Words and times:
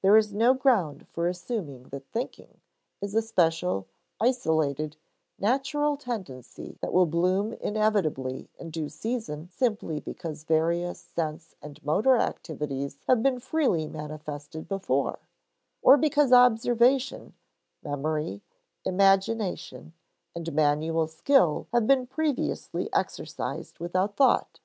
There 0.00 0.16
is 0.16 0.32
no 0.32 0.54
ground 0.54 1.08
for 1.08 1.26
assuming 1.26 1.88
that 1.88 2.08
"thinking" 2.12 2.60
is 3.00 3.16
a 3.16 3.20
special, 3.20 3.88
isolated 4.20 4.96
natural 5.40 5.96
tendency 5.96 6.78
that 6.80 6.92
will 6.92 7.06
bloom 7.06 7.52
inevitably 7.54 8.48
in 8.60 8.70
due 8.70 8.88
season 8.88 9.48
simply 9.50 9.98
because 9.98 10.44
various 10.44 11.00
sense 11.00 11.56
and 11.60 11.84
motor 11.84 12.16
activities 12.16 13.00
have 13.08 13.24
been 13.24 13.40
freely 13.40 13.88
manifested 13.88 14.68
before; 14.68 15.18
or 15.82 15.96
because 15.96 16.32
observation, 16.32 17.34
memory, 17.82 18.42
imagination, 18.84 19.94
and 20.32 20.52
manual 20.52 21.08
skill 21.08 21.66
have 21.72 21.88
been 21.88 22.06
previously 22.06 22.88
exercised 22.92 23.80
without 23.80 24.14
thought. 24.14 24.60